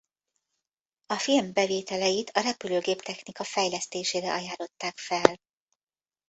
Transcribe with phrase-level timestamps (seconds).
[1.05, 5.35] A film bevételeit a repülőgép-technika fejlesztésére ajánlották fel.